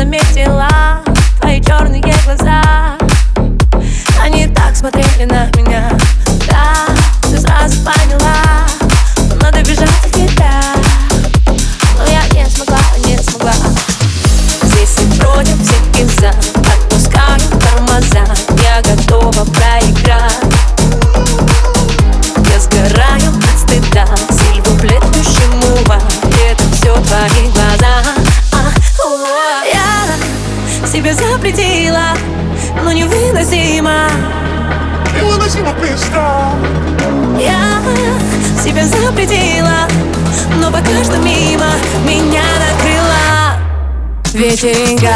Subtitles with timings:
[0.00, 1.02] заметила
[1.40, 1.89] твои черные
[31.50, 32.16] запретила,
[32.84, 34.08] но невыносимо.
[35.16, 36.52] Невыносимо быстро.
[37.40, 37.80] Я
[38.62, 39.88] себя запретила,
[40.60, 41.66] но пока что мимо
[42.04, 43.58] меня накрыла
[44.32, 45.14] Вечеринка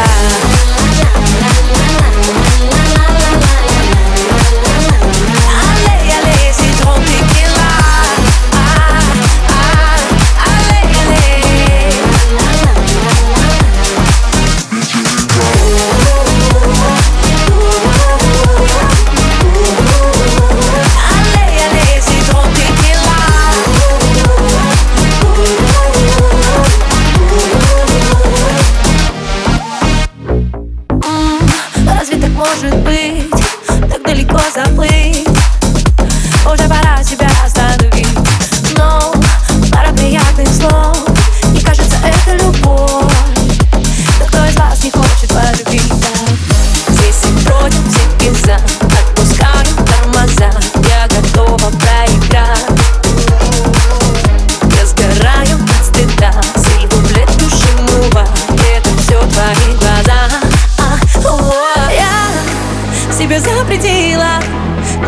[63.75, 64.41] запретила,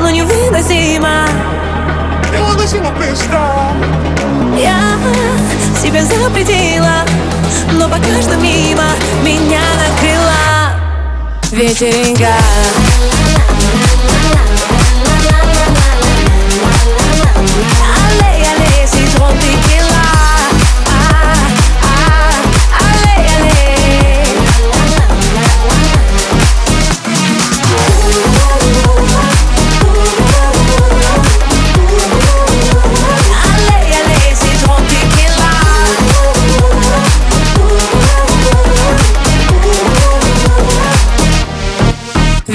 [0.00, 1.28] но невыносимо.
[2.32, 3.40] Невыносимо быстро.
[4.58, 4.96] Я
[5.80, 7.04] себя запретила,
[7.72, 8.84] но пока что мимо
[9.22, 10.72] меня накрыла
[11.52, 12.34] Вечеринка.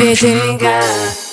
[0.01, 1.30] Virginia.